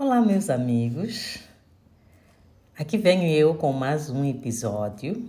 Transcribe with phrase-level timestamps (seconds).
[0.00, 1.40] Olá, meus amigos.
[2.78, 5.28] Aqui venho eu com mais um episódio.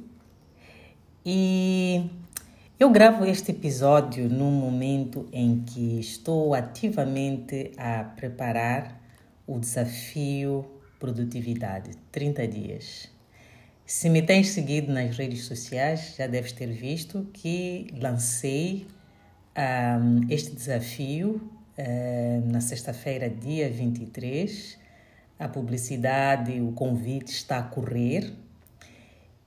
[1.26, 2.08] E
[2.80, 9.02] eu gravo este episódio no momento em que estou ativamente a preparar
[9.48, 10.64] o desafio
[11.00, 13.10] Produtividade 30 dias.
[13.88, 18.86] Se me tens seguido nas redes sociais, já deves ter visto que lancei
[19.58, 24.78] um, este desafio eh, na sexta-feira, dia 23.
[25.40, 28.34] A publicidade, o convite está a correr.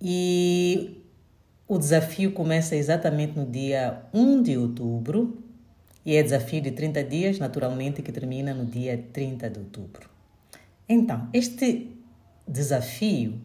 [0.01, 1.05] E
[1.69, 5.45] o desafio começa exatamente no dia 1 de outubro.
[6.07, 10.09] E é desafio de 30 dias, naturalmente, que termina no dia 30 de outubro.
[10.89, 11.95] Então, este
[12.49, 13.39] desafio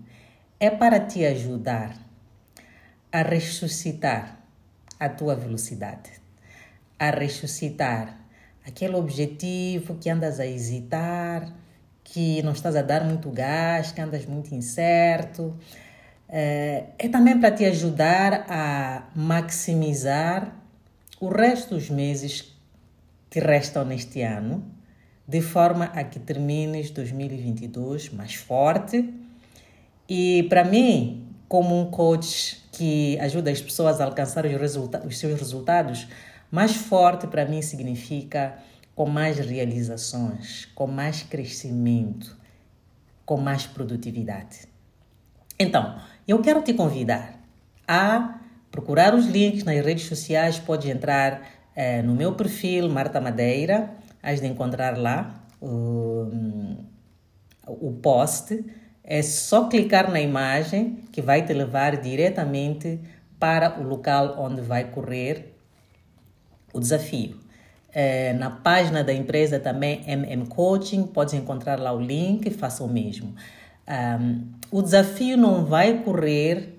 [0.62, 1.94] é para te ajudar
[3.12, 4.42] a ressuscitar
[4.98, 6.10] a tua velocidade,
[6.98, 8.27] a ressuscitar
[8.68, 11.54] aquele objetivo que andas a hesitar,
[12.04, 15.56] que não estás a dar muito gás, que andas muito incerto.
[16.28, 20.54] É, é também para te ajudar a maximizar
[21.20, 22.54] o resto dos meses
[23.30, 24.64] que restam neste ano,
[25.26, 29.14] de forma a que termines 2022 mais forte.
[30.10, 35.18] E para mim, como um coach que ajuda as pessoas a alcançar os, resulta os
[35.18, 36.08] seus resultados,
[36.52, 38.58] mais forte para mim significa
[38.96, 42.36] com mais realizações, com mais crescimento,
[43.26, 44.68] com mais produtividade.
[45.60, 47.40] Então, eu quero te convidar
[47.88, 48.40] a
[48.72, 50.58] procurar os links nas redes sociais.
[50.58, 51.42] Pode entrar
[51.76, 53.94] eh, no meu perfil, Marta Madeira,
[54.24, 56.28] has de encontrar lá o,
[57.68, 58.64] o post.
[59.04, 63.00] É só clicar na imagem que vai te levar diretamente
[63.40, 65.57] para o local onde vai correr
[66.78, 67.40] o desafio.
[67.94, 72.88] É, na página da empresa também, MM Coaching, podes encontrar lá o link, faça o
[72.88, 73.34] mesmo.
[73.88, 76.78] Um, o desafio não vai correr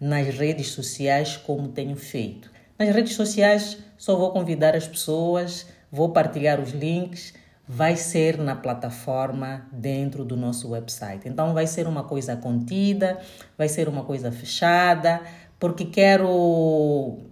[0.00, 2.50] nas redes sociais como tenho feito.
[2.78, 7.34] Nas redes sociais só vou convidar as pessoas, vou partilhar os links,
[7.66, 11.28] vai ser na plataforma dentro do nosso website.
[11.28, 13.18] Então vai ser uma coisa contida,
[13.56, 15.20] vai ser uma coisa fechada,
[15.58, 17.29] porque quero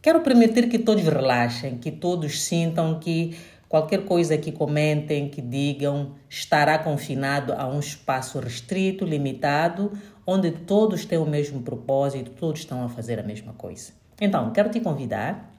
[0.00, 3.36] Quero permitir que todos relaxem, que todos sintam que
[3.68, 9.92] qualquer coisa que comentem, que digam, estará confinado a um espaço restrito, limitado,
[10.26, 13.92] onde todos têm o mesmo propósito, todos estão a fazer a mesma coisa.
[14.20, 15.52] Então, quero te convidar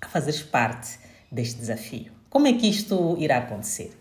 [0.00, 0.98] a fazeres parte
[1.30, 2.12] deste desafio.
[2.30, 3.92] Como é que isto irá acontecer?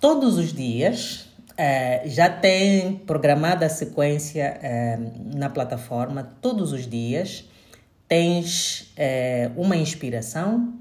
[0.00, 7.44] Todos os dias Uh, já tem programada a sequência uh, na plataforma todos os dias
[8.12, 10.74] tens é, uma inspiração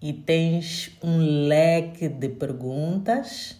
[0.00, 3.58] e tens um leque de perguntas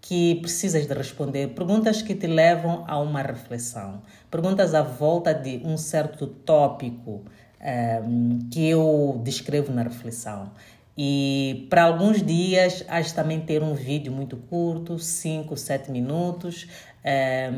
[0.00, 5.60] que precisas de responder, perguntas que te levam a uma reflexão, perguntas à volta de
[5.64, 7.22] um certo tópico
[7.60, 8.02] é,
[8.50, 10.50] que eu descrevo na reflexão.
[10.96, 16.66] E para alguns dias, has também ter um vídeo muito curto, 5, 7 minutos.
[17.04, 17.52] É,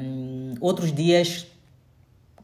[0.60, 1.46] outros dias,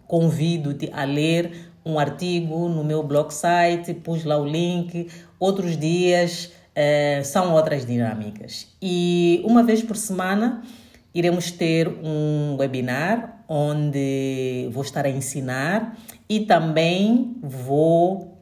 [0.06, 5.08] convido-te a ler um artigo no meu blog site, pus lá o link.
[5.38, 8.66] Outros dias eh, são outras dinâmicas.
[8.82, 10.62] E uma vez por semana
[11.14, 15.96] iremos ter um webinar onde vou estar a ensinar
[16.28, 18.36] e também vou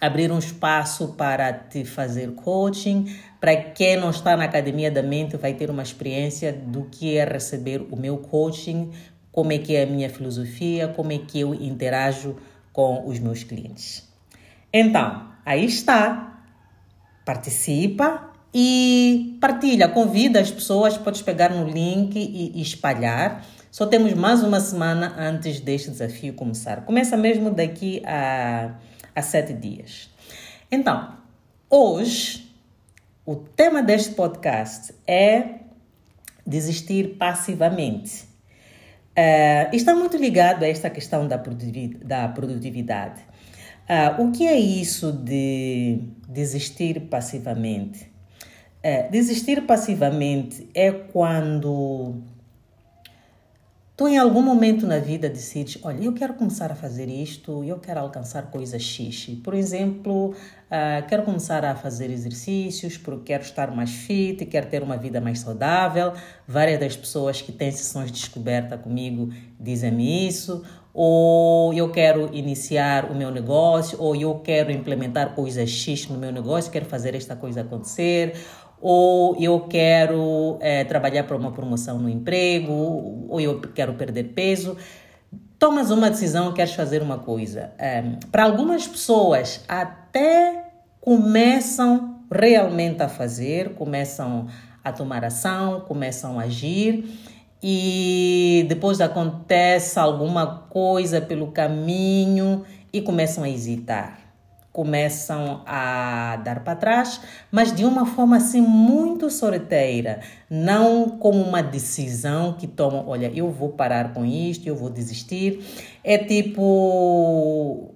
[0.00, 3.14] abrir um espaço para te fazer coaching.
[3.38, 7.24] Para quem não está na Academia da Mente, vai ter uma experiência do que é
[7.24, 8.90] receber o meu coaching,
[9.30, 12.36] como é que é a minha filosofia, como é que eu interajo
[12.78, 14.08] com os meus clientes.
[14.72, 16.44] Então, aí está.
[17.24, 23.44] Participa e partilha, convida as pessoas, podes pegar no link e, e espalhar.
[23.68, 26.84] Só temos mais uma semana antes deste desafio começar.
[26.84, 28.76] Começa mesmo daqui a,
[29.12, 30.08] a sete dias.
[30.70, 31.14] Então,
[31.68, 32.48] hoje,
[33.26, 35.62] o tema deste podcast é
[36.46, 38.27] desistir passivamente.
[39.18, 41.36] Uh, está muito ligado a esta questão da
[42.28, 43.20] produtividade.
[43.88, 45.98] Uh, o que é isso de
[46.28, 48.04] desistir passivamente?
[48.84, 52.22] Uh, desistir passivamente é quando
[53.98, 57.80] Tu, em algum momento na vida, decides: olha, eu quero começar a fazer isto, eu
[57.80, 59.30] quero alcançar coisas X.
[59.42, 64.84] Por exemplo, uh, quero começar a fazer exercícios porque quero estar mais fit, quero ter
[64.84, 66.12] uma vida mais saudável.
[66.46, 70.62] Várias das pessoas que têm sessões de descoberta comigo dizem-me isso.
[70.94, 76.30] Ou eu quero iniciar o meu negócio, ou eu quero implementar coisas X no meu
[76.32, 78.34] negócio, quero fazer esta coisa acontecer
[78.80, 84.76] ou eu quero é, trabalhar para uma promoção no emprego, ou eu quero perder peso.
[85.58, 87.72] Tomas uma decisão, queres fazer uma coisa.
[87.78, 90.70] É, para algumas pessoas, até
[91.00, 94.46] começam realmente a fazer, começam
[94.84, 97.04] a tomar ação, começam a agir
[97.60, 104.27] e depois acontece alguma coisa pelo caminho e começam a hesitar
[104.78, 107.20] começam a dar para trás,
[107.50, 113.50] mas de uma forma assim muito sorteira, não como uma decisão que tomam, olha, eu
[113.50, 115.64] vou parar com isto, eu vou desistir.
[116.04, 117.92] É tipo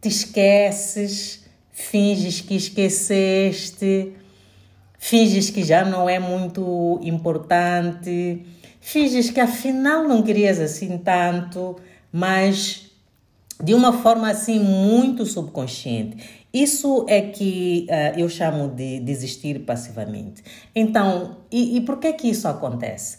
[0.00, 4.12] te esqueces, finges que esqueceste,
[4.96, 8.46] finges que já não é muito importante,
[8.80, 11.74] finges que afinal não querias assim tanto,
[12.12, 12.87] mas
[13.62, 16.46] de uma forma assim muito subconsciente.
[16.52, 20.42] Isso é que uh, eu chamo de desistir passivamente.
[20.74, 23.18] Então, e, e por que que isso acontece?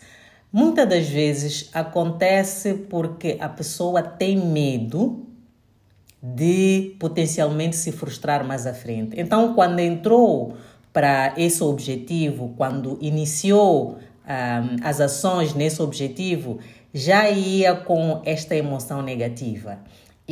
[0.52, 5.28] Muitas das vezes acontece porque a pessoa tem medo
[6.22, 9.20] de potencialmente se frustrar mais à frente.
[9.20, 10.56] Então, quando entrou
[10.92, 13.96] para esse objetivo, quando iniciou um,
[14.28, 16.60] ah, as ações nesse objetivo,
[16.94, 19.80] já ia com esta emoção negativa.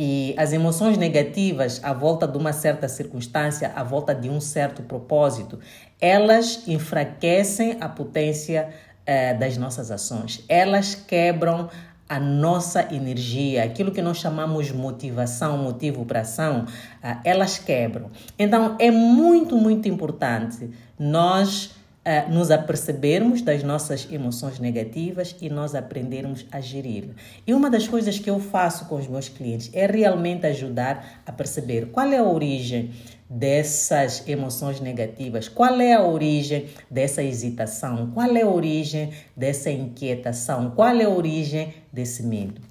[0.00, 4.80] E as emoções negativas à volta de uma certa circunstância, à volta de um certo
[4.80, 5.58] propósito,
[6.00, 8.68] elas enfraquecem a potência
[9.04, 10.44] eh, das nossas ações.
[10.48, 11.68] Elas quebram
[12.08, 16.64] a nossa energia, aquilo que nós chamamos motivação, motivo para ação,
[17.02, 18.08] eh, elas quebram.
[18.38, 21.74] Então é muito, muito importante nós
[22.08, 27.10] uh, nos apercebermos das nossas emoções negativas e nós aprendermos a gerir.
[27.46, 31.32] E uma das coisas que eu faço com os meus clientes é realmente ajudar a
[31.32, 32.90] perceber qual é a origem
[33.28, 40.70] dessas emoções negativas, qual é a origem dessa hesitação, qual é a origem dessa inquietação,
[40.70, 42.62] qual é a origem desse medo.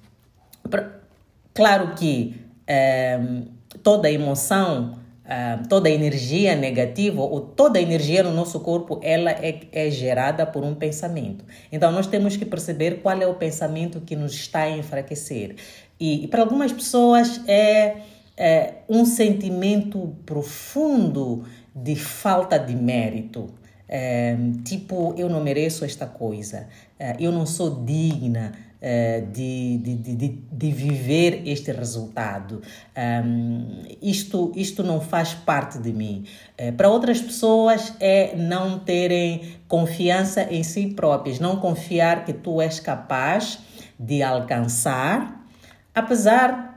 [1.54, 3.20] Claro que eh,
[3.82, 4.97] toda emoção
[5.28, 9.90] uh, toda a energia negativa ou toda a energia no nosso corpo ela é, é
[9.90, 11.44] gerada por um pensamento.
[11.70, 15.56] Então nós temos que perceber qual é o pensamento que nos está a enfraquecer.
[16.00, 17.96] E, e para algumas pessoas é,
[18.36, 23.50] é um sentimento profundo de falta de mérito.
[23.90, 28.52] É, tipo, eu não mereço esta coisa, é, eu não sou digna,
[29.32, 32.62] de, de, de, de, viver este resultado.
[32.96, 36.24] Um, isto, isto não faz parte de mim.
[36.60, 42.60] Uh, para outras pessoas é não terem confiança em si próprias, não confiar que tu
[42.60, 43.58] és capaz
[43.98, 45.44] de alcançar,
[45.92, 46.68] apesar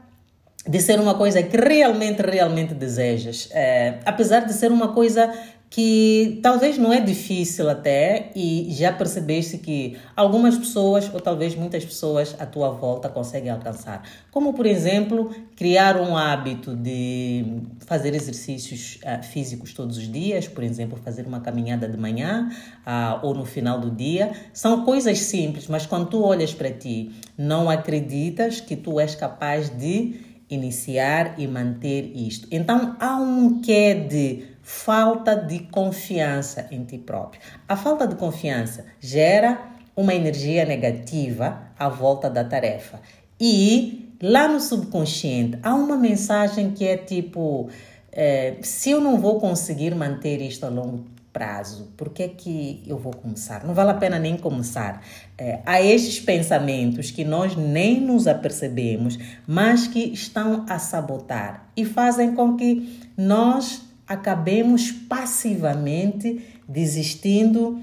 [0.68, 3.46] de ser uma coisa que realmente, realmente desejas.
[3.46, 5.32] Uh, apesar de ser uma coisa
[5.72, 11.86] que talvez não é difícil até e já percebeste que algumas pessoas ou talvez muitas
[11.86, 14.04] pessoas à tua volta conseguem alcançar.
[14.32, 20.62] Como, por exemplo, criar um hábito de fazer exercícios uh, físicos todos os dias, por
[20.62, 22.51] exemplo, fazer uma caminhada de manhã
[22.86, 24.34] uh, ou no final do dia.
[24.51, 29.70] São coisas simples, mas quando tu olhas para ti, não acreditas que tu és capaz
[29.70, 32.46] de iniciar e manter isto.
[32.51, 37.41] Então há um quê de falta de confiança em ti próprio.
[37.68, 39.60] A falta de confiança gera
[39.96, 43.00] uma energia negativa à volta da tarefa.
[43.39, 47.70] E lá no subconsciente há uma mensagem que é tipo:
[48.12, 52.84] é, se eu não vou conseguir manter isto a longo prazo, por que é que
[52.86, 53.65] eu vou começar?
[53.65, 55.01] Não vale a pena nem começar.
[55.38, 61.86] É, há estes pensamentos que nós nem nos apercebemos, mas que estão a sabotar e
[61.86, 67.82] fazem com que nós acabemos passivamente desistindo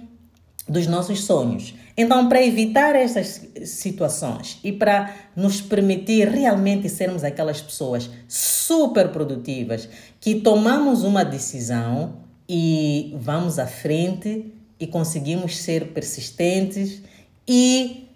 [0.68, 1.74] dos nossos sonhos.
[1.96, 9.88] Então, para evitar essas situações e para nos permitir realmente sermos aquelas pessoas super produtivas
[10.20, 12.16] que tomamos uma decisão
[12.46, 17.02] e vamos à frente e conseguimos ser persistentes
[17.48, 18.07] e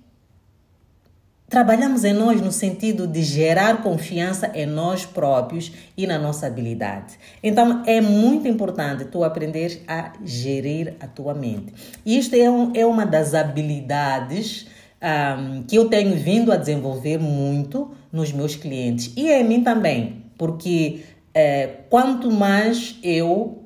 [1.52, 7.18] trabalhamos em nós no sentido de gerar confiança em nós próprios e na nossa habilidade.
[7.42, 11.74] Então é muito importante tu aprender a gerir a tua mente.
[12.06, 14.66] E isto é, um, é uma das habilidades
[15.02, 20.24] um, que eu tenho vindo a desenvolver muito nos meus clientes e em mim também,
[20.38, 21.00] porque
[21.34, 23.62] é, quanto mais eu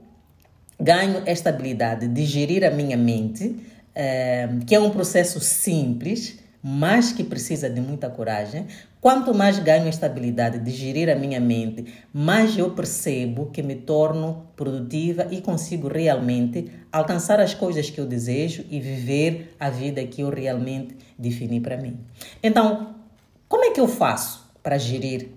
[0.81, 3.55] ganho esta habilidade de gerir a minha mente,
[3.95, 8.67] é, que é um processo simples mas que precisa de muita coragem.
[9.01, 13.77] Quanto mais ganho esta habilidade de gerir a minha mente, mais eu percebo que me
[13.77, 20.05] torno produtiva e consigo realmente alcançar as coisas que eu desejo e viver a vida
[20.07, 22.01] que eu realmente defini para mim.
[22.43, 22.97] Então,
[23.49, 25.29] como é que eu faço para gerir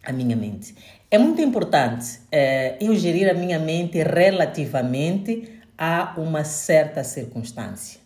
[0.00, 0.76] a minha mente?
[1.10, 8.01] É muito importante é, eu gerir a minha mente relativamente a uma certa circunstância.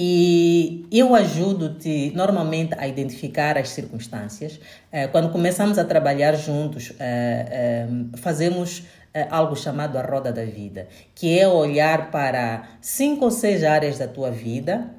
[0.00, 4.60] E eu ajudo-te normalmente a identificar as circunstâncias.
[4.92, 8.84] Eh, quando começamos a trabalhar juntos, eh, eh, fazemos
[9.28, 10.86] algo chamado a roda da vida,
[11.16, 14.94] que é olhar para cinco ou seis áreas da tua vida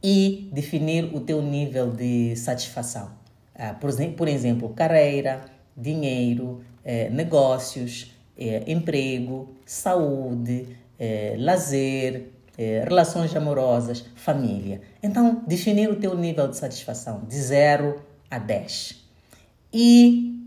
[0.00, 3.10] e definir o teu nível de satisfação.
[4.16, 5.40] Por exemplo, carreira,
[5.76, 6.60] dinheiro,
[7.10, 8.14] negócios,
[8.68, 10.68] emprego, saúde,
[11.36, 12.30] lazer,
[12.62, 14.80] eh, relações amorosas, família.
[15.02, 18.00] Então, definir o teu nível de satisfação de 0
[18.30, 19.02] a 10.
[19.74, 20.38] E,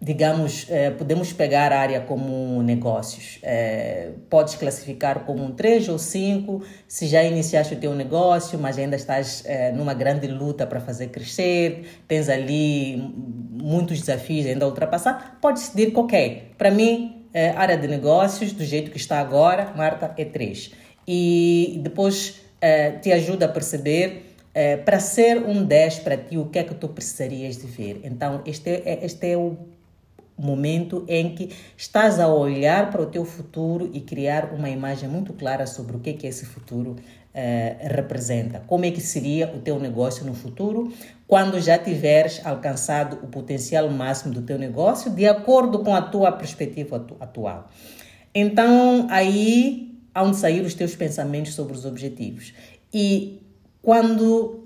[0.00, 3.38] digamos, eh, podemos pegar a área como negócios.
[3.42, 8.78] Eh, podes classificar como um 3 ou 5 se já iniciaste o teu negócio, mas
[8.78, 12.96] ainda estás numa grande luta para fazer crescer, tens ali
[13.52, 18.52] muitos desafios ainda a ultrapassar, pode decidir que, ok, para mim é, área de negócios,
[18.52, 20.72] do jeito que está agora, Marta, é 3.
[21.06, 26.46] E depois é, te ajuda a perceber, é, para ser um 10 para ti, o
[26.46, 28.00] que é que tu precisarias de ver.
[28.04, 29.56] Então, este é, este é o
[30.38, 35.32] momento em que estás a olhar para o teu futuro e criar uma imagem muito
[35.32, 36.96] clara sobre o que é que esse futuro
[37.34, 38.62] eh, representa.
[38.66, 40.92] Como é que seria o teu negócio no futuro,
[41.28, 46.32] quando já tiveres alcançado o potencial máximo do teu negócio, de acordo com a tua
[46.32, 47.70] perspectiva atu atual.
[48.34, 52.54] Então, aí há onde sair os teus pensamentos sobre os objetivos.
[52.92, 53.42] E
[53.82, 54.64] quando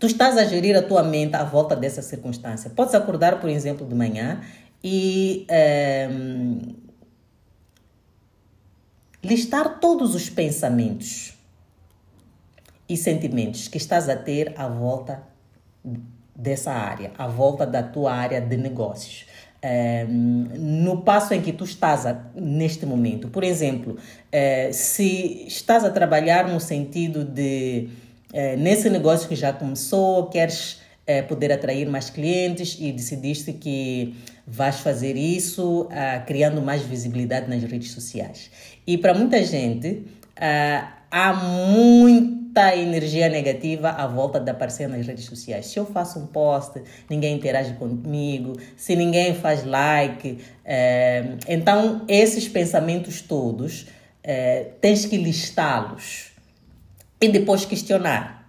[0.00, 3.86] tu estás a gerir a tua mente à volta dessa circunstância, podes acordar, por exemplo,
[3.86, 4.40] de manhã
[4.82, 6.74] e ehm,
[9.22, 11.34] listar todos os pensamentos
[12.88, 15.29] e sentimentos que estás a ter à volta
[16.34, 19.26] dessa área, à volta da tua área de negócios.
[19.62, 23.28] Ehm, no passo em que tu estás a, neste momento.
[23.28, 27.88] Por exemplo, uh, se estás a trabalhar no sentido de,
[28.32, 34.14] uh, nesse negócio que já começou, queres é, poder atrair mais clientes e decidiste que
[34.46, 35.88] vais fazer isso
[36.26, 38.48] criando mais visibilidade nas redes sociais.
[38.86, 40.04] E para muita gente,
[41.10, 41.32] há
[42.50, 45.66] muita energia negativa à volta de aparecer nas redes sociais.
[45.66, 50.32] Se eu faço um post, ninguém interage comigo, se ninguém faz like.
[50.32, 53.86] Uh, então, esses pensamentos todos,
[54.80, 56.32] tens que listá-los
[57.20, 58.39] e depois questionar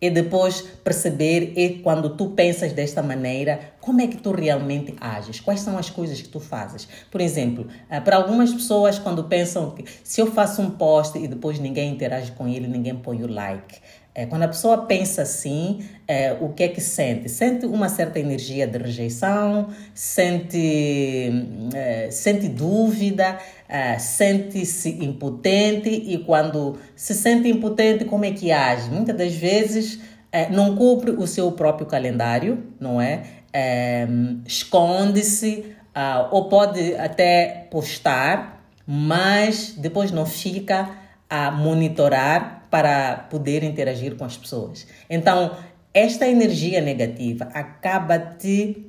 [0.00, 5.40] e depois perceber e quando tu pensas desta maneira, como é que tu realmente ages?
[5.40, 6.88] Quais são as coisas que tu fazes?
[7.10, 11.26] Por exemplo, eh, para algumas pessoas quando pensam que se eu faço um post e
[11.26, 13.80] depois ninguém interage com ele, ninguém põe o like,
[14.18, 17.28] é, quando a pessoa pensa assim, é, o que é que sente?
[17.28, 21.30] Sente uma certa energia de rejeição, sente,
[21.72, 28.90] é, sente dúvida, é, sente-se impotente e quando se sente impotente, como é que age?
[28.90, 30.00] Muitas das vezes
[30.32, 33.22] é, não cumpre o seu próprio calendário, não é?
[33.52, 34.04] é
[34.44, 40.97] esconde-se ah, ou pode até postar, mas depois não fica
[41.28, 44.86] a monitorar para poder interagir com as pessoas.
[45.08, 45.56] Então,
[45.92, 48.84] esta energia negativa acaba te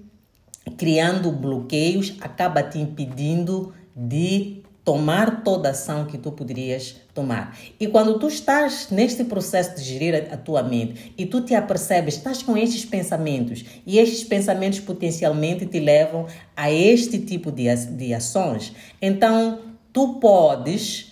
[0.77, 7.55] criando bloqueios, acaba te impedindo de tomar toda a ação que tu poderias tomar.
[7.79, 12.15] E quando tu estás neste processo de gerir a tua mente e tu te apercebes,
[12.15, 18.13] estás com estes pensamentos e estes pensamentos potencialmente te levam a este tipo de, de
[18.13, 19.59] ações, então
[19.93, 21.08] tu podes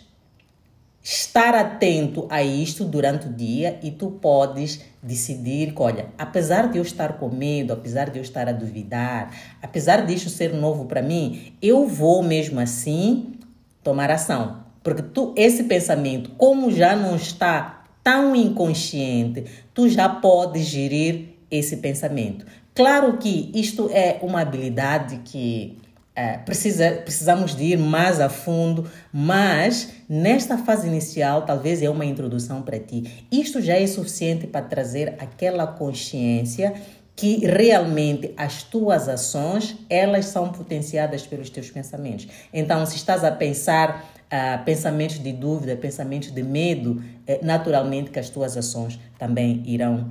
[1.10, 6.80] estar atento a isto durante o dia e tu podes decidir que, olha, apesar de
[6.80, 11.02] eu estar com medo, apesar de eu estar a duvidar, apesar disto ser novo para
[11.02, 13.36] mim, eu vou mesmo assim
[13.82, 14.66] tomar ação.
[14.84, 21.78] Porque tu, esse pensamento, como já não está tão inconsciente, tu já podes gerir esse
[21.78, 22.46] pensamento.
[22.76, 25.78] Claro que isto é uma habilidade que
[26.18, 32.06] é, precisa, precisamos de ir mais a fundo, mas nesta fase inicial, talvez é uma
[32.06, 33.28] introdução para ti.
[33.32, 36.74] Isto já é suficiente para trazer aquela consciência
[37.16, 42.28] que realmente as tuas ações elas são potenciadas pelos teus pensamentos.
[42.52, 48.18] Então, se estás a pensar uh, pensamentos de dúvida, pensamentos de medo, uh, naturalmente que
[48.18, 50.10] as tuas ações também irão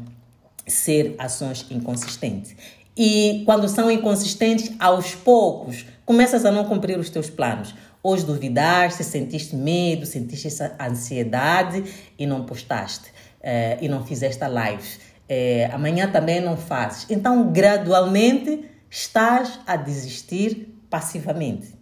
[0.68, 2.54] ser ações inconsistentes.
[2.96, 7.74] E quando são inconsistentes, aos poucos, começas a não cumprir os teus planos.
[8.02, 11.84] Hoje duvidaste, sentiste medo, sentiste essa ansiedade
[12.18, 13.08] e não postaste,
[13.40, 17.06] uh, e não fizeste a live é, amanhã também não fazes.
[17.10, 21.74] Então, gradualmente, estás a desistir passivamente.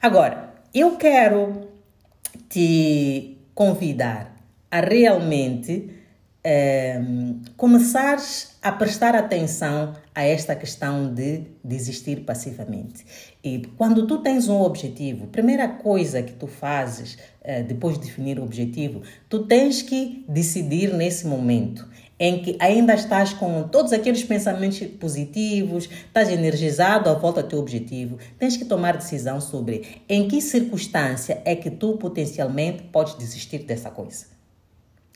[0.00, 1.68] Agora, eu quero
[2.48, 4.36] te convidar
[4.70, 5.90] a realmente
[6.44, 7.00] é,
[7.56, 13.04] começares a prestar atenção a esta questão de desistir passivamente.
[13.42, 18.38] E quando tu tens um objetivo, primeira coisa que tu fazes é, depois de definir
[18.38, 24.22] o objetivo, tu tens que decidir nesse momento em que ainda estás com todos aqueles
[24.22, 30.28] pensamentos positivos, estás energizado à volta do teu objetivo, tens que tomar decisão sobre em
[30.28, 34.31] que circunstância é que tu potencialmente podes desistir dessa coisa.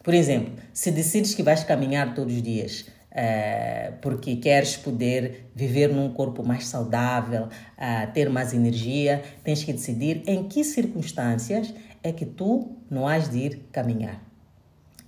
[0.06, 5.88] Por exemplo, se decides que vais caminhar todos os dias, é, porque queres poder viver
[5.88, 12.12] num corpo mais saudável, é, ter mais energia, tens que decidir em que circunstâncias é
[12.12, 14.22] que tu não has de ir caminhar.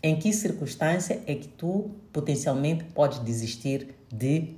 [0.02, 4.56] Em que circunstância é que tu potencialmente podes desistir de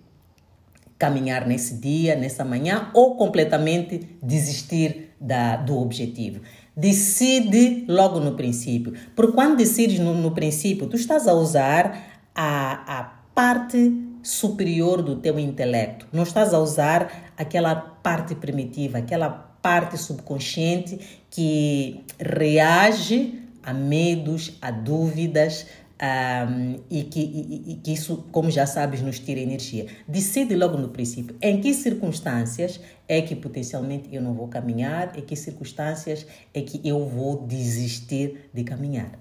[0.98, 6.40] caminhar nesse dia, nessa manhã ou completamente desistir da, do objetivo?
[6.80, 8.94] Decide logo no princípio.
[9.14, 15.16] Porque quando decides no, no princípio, tu estás a usar a, a parte superior do
[15.16, 16.06] teu intelecto.
[16.12, 20.98] Não estás a usar aquela parte primitiva, aquela parte subconsciente
[21.30, 25.66] que reage a medos, a dúvidas,
[26.00, 29.86] um, e, que, e, e, que isso, como já sabes, nos tira energia.
[30.08, 35.20] Decide logo no princípio em que circunstâncias é que potencialmente eu não vou caminhar, em
[35.20, 39.18] que circunstâncias é que eu vou desistir de caminhar.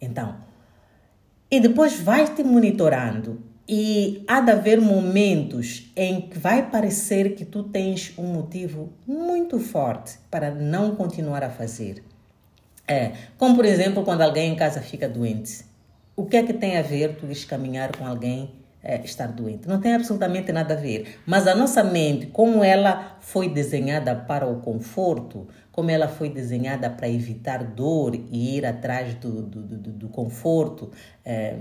[0.00, 0.36] Então,
[1.50, 7.44] e depois vai te monitorando e há de haver momentos em que vai parecer que
[7.44, 12.02] tu tens um motivo muito forte para não continuar a fazer.
[12.86, 15.71] É, como por exemplo quando alguém em casa fica doente.
[16.14, 18.50] O que é que tem a ver tu ires caminhar com alguém
[18.82, 19.66] é, estar doente?
[19.66, 21.20] Não tem absolutamente nada a ver.
[21.26, 26.90] Mas a nossa mente, como ela foi desenhada para o conforto, como ela foi desenhada
[26.90, 30.90] para evitar dor e ir atrás do, do, do, do conforto,
[31.24, 31.56] é,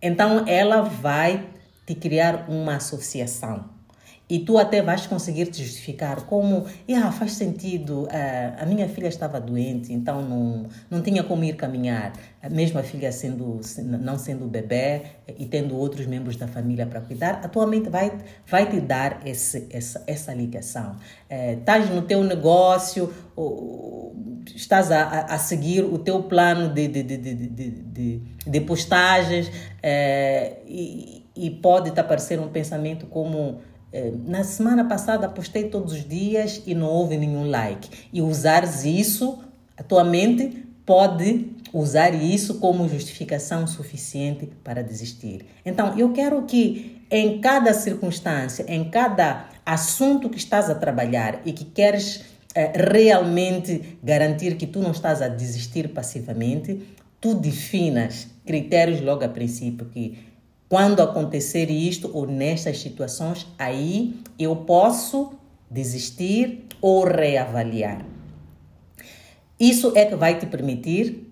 [0.00, 1.48] então ela vai
[1.84, 3.68] te criar uma associação.
[4.32, 9.08] E tu até vais conseguir te justificar como, yeah, faz sentido, uh, a minha filha
[9.08, 12.14] estava doente, então não, não tinha como ir caminhar.
[12.50, 15.02] Mesmo a filha sendo, não sendo bebê
[15.38, 18.10] e tendo outros membros da família para cuidar, atualmente vai,
[18.46, 20.96] vai te dar esse, essa, essa ligação.
[21.28, 23.12] Estás no teu negócio,
[24.56, 29.52] estás a, a seguir o teu plano de, de, de, de, de, de postagens
[30.66, 33.71] e, e pode te aparecer um pensamento como eh,
[34.26, 38.08] na semana passada postei todos os dias e não houve nenhum like.
[38.12, 39.38] E usares isso,
[39.76, 45.46] a tua mente pode usar isso como justificação suficiente para desistir.
[45.64, 51.52] Então, eu quero que em cada circunstância, em cada assunto que estás a trabalhar e
[51.52, 52.24] que queres
[52.54, 56.82] eh, realmente garantir que tu não estás a desistir passivamente,
[57.20, 60.31] tu definas critérios logo a princípio que
[60.72, 65.34] quando acontecer isto ou nestas situações, aí eu posso
[65.70, 68.06] desistir ou reavaliar.
[69.60, 71.30] Isso é que vai te permitir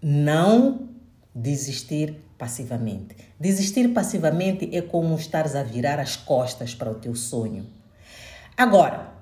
[0.00, 0.88] não
[1.34, 3.16] desistir passivamente.
[3.40, 7.66] Desistir passivamente é como estares a virar as costas para o teu sonho.
[8.56, 9.14] Agora,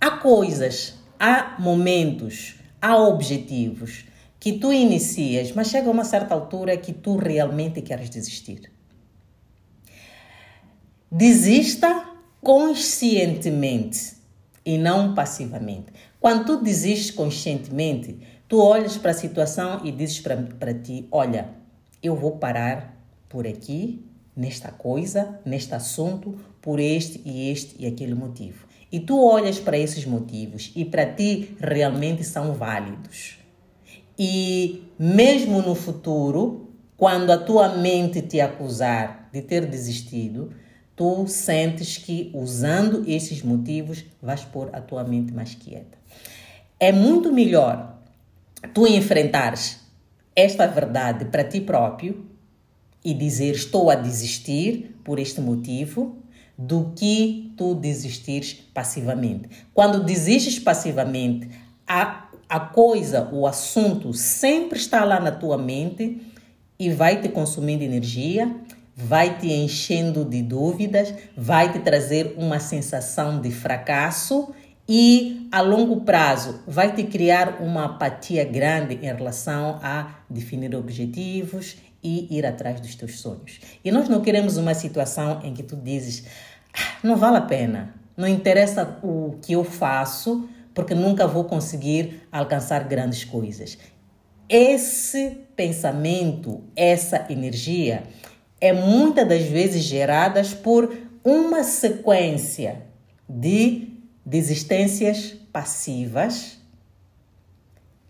[0.00, 4.04] há coisas, há momentos, há objetivos
[4.40, 8.72] que tu inicias, mas chega a uma certa altura que tu realmente queres desistir.
[11.12, 12.08] Desista
[12.40, 14.14] conscientemente
[14.64, 15.92] e não passivamente.
[16.18, 21.50] Quando tu desistes conscientemente, tu olhas para a situação e dizes para ti: Olha,
[22.02, 22.96] eu vou parar
[23.28, 24.02] por aqui,
[24.34, 28.66] nesta coisa, neste assunto, por este e este e aquele motivo.
[28.90, 33.39] E tu olhas para esses motivos e para ti realmente são válidos
[34.22, 40.52] E mesmo no futuro, quando a tua mente te acusar de ter desistido,
[40.94, 45.96] tu sentes que usando esses motivos vais pôr a tua mente mais quieta.
[46.78, 47.98] É muito melhor
[48.74, 49.80] tu enfrentares
[50.36, 52.26] esta verdade para ti próprio
[53.02, 56.18] e dizer estou a desistir por este motivo
[56.58, 59.48] do que tu desistires passivamente.
[59.72, 61.48] Quando desistes passivamente,
[61.88, 66.20] a, a coisa, o assunto sempre está lá na tua mente
[66.76, 68.52] e vai te consumindo energia,
[68.96, 74.52] vai te enchendo de dúvidas, vai te trazer uma sensação de fracasso
[74.88, 81.76] e a longo prazo vai te criar uma apatia grande em relação a definir objetivos
[82.02, 83.60] e ir atrás dos teus sonhos.
[83.84, 86.24] E nós não queremos uma situação em que tu dizes:
[86.74, 92.22] ah, não vale a pena, não interessa o que eu faço, porque nunca vou conseguir
[92.30, 93.78] alcançar grandes coisas.
[94.48, 98.04] Esse pensamento, essa energia,
[98.60, 100.92] é muitas das vezes geradas por
[101.24, 102.82] uma sequência
[103.28, 103.88] de
[104.24, 106.58] desistências passivas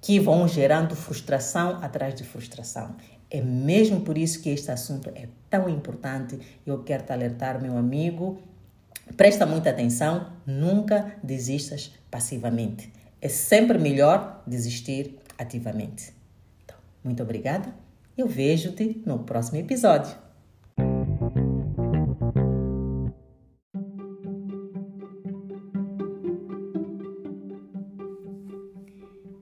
[0.01, 2.97] que vão gerando frustração atrás de frustração.
[3.31, 6.39] É mesmo por isso que este assunto é tão importante.
[6.67, 8.41] Eu quero te alertar, meu amigo.
[9.17, 12.93] Presta muita atenção, nunca desistas passivamente.
[13.21, 16.13] É sempre melhor desistir ativamente.
[16.65, 17.75] Então, muito obrigada.
[18.17, 20.15] Eu vejo-te no próximo episódio.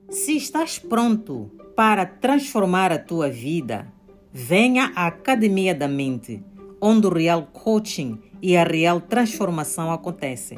[0.09, 3.87] Se estás pronto para transformar a tua vida,
[4.31, 6.43] venha à Academia da Mente,
[6.81, 10.57] onde o real coaching e a real transformação acontecem.